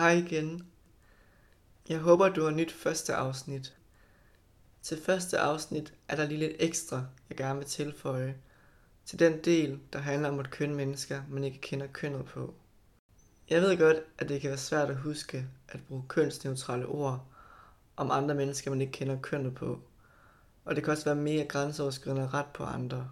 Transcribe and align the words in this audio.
Hej 0.00 0.10
igen. 0.12 0.66
Jeg 1.88 1.98
håber, 1.98 2.28
du 2.28 2.44
har 2.44 2.50
nyt 2.50 2.72
første 2.72 3.14
afsnit. 3.14 3.76
Til 4.82 5.02
første 5.02 5.38
afsnit 5.38 5.94
er 6.08 6.16
der 6.16 6.26
lige 6.26 6.38
lidt 6.38 6.56
ekstra, 6.58 7.04
jeg 7.28 7.36
gerne 7.36 7.58
vil 7.58 7.68
tilføje. 7.68 8.36
Til 9.04 9.18
den 9.18 9.44
del, 9.44 9.80
der 9.92 9.98
handler 9.98 10.28
om 10.28 10.38
at 10.38 10.50
kønne 10.50 10.74
mennesker, 10.74 11.22
man 11.28 11.44
ikke 11.44 11.60
kender 11.60 11.86
kønnet 11.86 12.24
på. 12.24 12.54
Jeg 13.50 13.62
ved 13.62 13.78
godt, 13.78 13.96
at 14.18 14.28
det 14.28 14.40
kan 14.40 14.48
være 14.50 14.58
svært 14.58 14.90
at 14.90 14.96
huske 14.96 15.46
at 15.68 15.80
bruge 15.88 16.04
kønsneutrale 16.08 16.86
ord 16.86 17.26
om 17.96 18.10
andre 18.10 18.34
mennesker, 18.34 18.70
man 18.70 18.80
ikke 18.80 18.92
kender 18.92 19.20
kønnet 19.20 19.54
på. 19.54 19.80
Og 20.64 20.76
det 20.76 20.84
kan 20.84 20.92
også 20.92 21.04
være 21.04 21.14
mere 21.14 21.44
grænseoverskridende 21.44 22.28
ret 22.28 22.52
på 22.54 22.64
andre. 22.64 23.10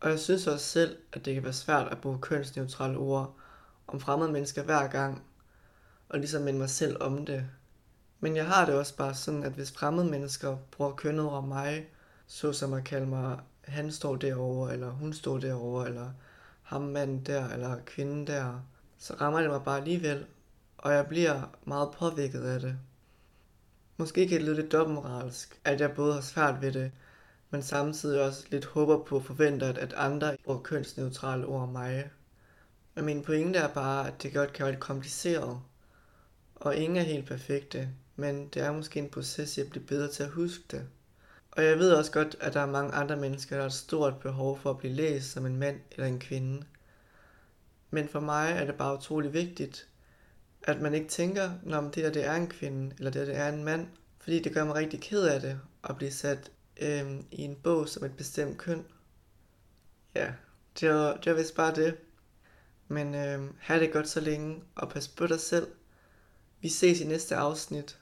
Og 0.00 0.10
jeg 0.10 0.20
synes 0.20 0.46
også 0.46 0.66
selv, 0.66 0.98
at 1.12 1.24
det 1.24 1.34
kan 1.34 1.44
være 1.44 1.52
svært 1.52 1.88
at 1.88 2.00
bruge 2.00 2.18
kønsneutrale 2.18 2.98
ord 2.98 3.36
om 3.86 4.00
fremmede 4.00 4.32
mennesker 4.32 4.62
hver 4.62 4.88
gang, 4.88 5.22
og 6.14 6.20
ligesom 6.20 6.42
minde 6.42 6.58
mig 6.58 6.70
selv 6.70 7.02
om 7.02 7.26
det. 7.26 7.46
Men 8.20 8.36
jeg 8.36 8.46
har 8.46 8.66
det 8.66 8.74
også 8.74 8.96
bare 8.96 9.14
sådan, 9.14 9.42
at 9.42 9.52
hvis 9.52 9.72
fremmede 9.72 10.10
mennesker 10.10 10.56
bruger 10.70 10.92
kønnet 10.92 11.24
over 11.24 11.40
mig, 11.40 11.88
såsom 12.26 12.72
at 12.72 12.84
kalde 12.84 13.06
mig, 13.06 13.38
han 13.64 13.92
står 13.92 14.16
derovre, 14.16 14.72
eller 14.72 14.90
hun 14.90 15.12
står 15.12 15.38
derovre, 15.38 15.88
eller 15.88 16.10
ham 16.62 16.82
manden 16.82 17.26
der, 17.26 17.48
eller 17.48 17.76
kvinden 17.86 18.26
der, 18.26 18.64
så 18.98 19.14
rammer 19.14 19.40
det 19.40 19.50
mig 19.50 19.62
bare 19.64 19.78
alligevel, 19.78 20.26
og 20.78 20.92
jeg 20.92 21.06
bliver 21.06 21.56
meget 21.64 21.88
påvirket 21.98 22.42
af 22.42 22.60
det. 22.60 22.78
Måske 23.96 24.28
kan 24.28 24.38
det 24.38 24.46
lyde 24.46 24.56
lidt 24.56 24.72
dobbeltmoralsk, 24.72 25.60
at 25.64 25.80
jeg 25.80 25.94
både 25.94 26.14
har 26.14 26.20
svært 26.20 26.62
ved 26.62 26.72
det, 26.72 26.92
men 27.50 27.62
samtidig 27.62 28.22
også 28.22 28.44
lidt 28.50 28.64
håber 28.64 29.04
på 29.04 29.16
og 29.16 29.24
forventer, 29.24 29.68
at 29.68 29.92
andre 29.92 30.36
bruger 30.44 30.60
kønsneutrale 30.60 31.46
ord 31.46 31.62
om 31.62 31.68
mig. 31.68 32.10
Men 32.94 33.04
min 33.04 33.22
pointe 33.22 33.58
er 33.58 33.74
bare, 33.74 34.06
at 34.06 34.22
det 34.22 34.34
godt 34.34 34.52
kan 34.52 34.64
være 34.64 34.72
lidt 34.72 34.82
kompliceret, 34.82 35.60
og 36.64 36.76
ingen 36.76 36.96
er 36.96 37.02
helt 37.02 37.26
perfekte, 37.26 37.88
men 38.16 38.48
det 38.48 38.62
er 38.62 38.72
måske 38.72 38.98
en 38.98 39.08
proces, 39.08 39.58
jeg 39.58 39.70
bliver 39.70 39.86
bedre 39.86 40.08
til 40.08 40.22
at 40.22 40.30
huske 40.30 40.64
det. 40.70 40.86
Og 41.50 41.64
jeg 41.64 41.78
ved 41.78 41.92
også 41.92 42.12
godt, 42.12 42.36
at 42.40 42.54
der 42.54 42.60
er 42.60 42.66
mange 42.66 42.92
andre 42.92 43.16
mennesker, 43.16 43.56
der 43.56 43.62
har 43.62 43.68
et 43.68 43.74
stort 43.74 44.20
behov 44.20 44.58
for 44.58 44.70
at 44.70 44.78
blive 44.78 44.92
læst 44.92 45.32
som 45.32 45.46
en 45.46 45.56
mand 45.56 45.80
eller 45.92 46.06
en 46.06 46.18
kvinde. 46.18 46.66
Men 47.90 48.08
for 48.08 48.20
mig 48.20 48.52
er 48.52 48.64
det 48.64 48.74
bare 48.74 48.98
utrolig 48.98 49.32
vigtigt, 49.32 49.88
at 50.62 50.80
man 50.80 50.94
ikke 50.94 51.08
tænker, 51.08 51.50
når 51.62 51.80
det 51.80 52.04
der 52.04 52.10
det 52.10 52.24
er 52.24 52.34
en 52.34 52.48
kvinde, 52.48 52.94
eller 52.98 53.10
det 53.10 53.26
der 53.26 53.32
det 53.32 53.36
er 53.36 53.48
en 53.48 53.64
mand, 53.64 53.86
fordi 54.18 54.42
det 54.42 54.54
gør 54.54 54.64
mig 54.64 54.74
rigtig 54.74 55.00
ked 55.00 55.22
af 55.22 55.40
det, 55.40 55.60
at 55.88 55.96
blive 55.96 56.10
sat 56.10 56.50
øh, 56.80 57.12
i 57.30 57.42
en 57.42 57.56
bog 57.56 57.88
som 57.88 58.04
et 58.04 58.16
bestemt 58.16 58.58
køn. 58.58 58.84
Ja, 60.14 60.32
det 60.80 60.90
var, 60.90 61.16
det 61.16 61.32
var 61.32 61.38
vist 61.38 61.54
bare 61.54 61.74
det. 61.74 61.96
Men 62.88 63.14
øh, 63.14 63.50
have 63.58 63.80
det 63.80 63.92
godt 63.92 64.08
så 64.08 64.20
længe, 64.20 64.62
og 64.74 64.88
pas 64.88 65.08
på 65.08 65.26
dig 65.26 65.40
selv. 65.40 65.66
Vi 66.64 66.68
ses 66.68 67.00
i 67.00 67.04
næste 67.04 67.36
afsnit. 67.36 67.98